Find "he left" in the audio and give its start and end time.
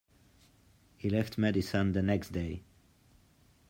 0.97-1.37